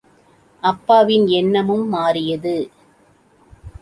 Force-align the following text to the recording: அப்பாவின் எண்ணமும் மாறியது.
அப்பாவின் 0.63 1.27
எண்ணமும் 1.31 1.85
மாறியது. 1.87 2.55